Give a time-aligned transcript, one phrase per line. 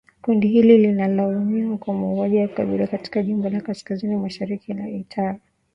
[0.21, 5.39] Kundi hili linalaumiwa kwa mauaji ya kikabila katika jimbo la kaskazini mashariki la Ituri